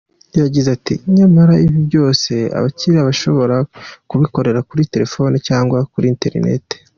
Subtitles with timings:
[0.39, 3.55] Yagize ati “Nyamara ibi byose abakiriya bashobora
[4.09, 6.65] kubikorera kuri telefoni cyangwa kuri internet.